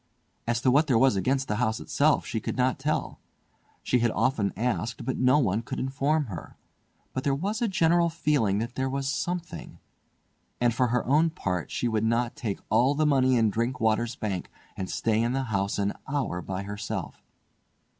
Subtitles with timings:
[0.47, 3.19] As to what there was against the house itself she could not tell.
[3.83, 6.57] She had often asked, but no one could inform her;
[7.13, 9.77] but there was a general feeling that there was something,
[10.59, 14.49] and for her own part she would not take all the money in Drinkwater's Bank
[14.75, 17.21] and stay in the house an hour by herself.